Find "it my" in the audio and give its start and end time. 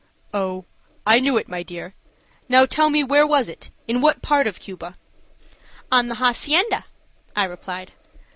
1.37-1.61